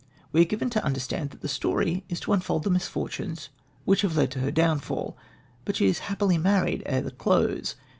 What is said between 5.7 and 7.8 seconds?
she is happily married ere the close.